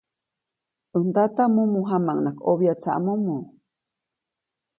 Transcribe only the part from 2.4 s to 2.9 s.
ʼobya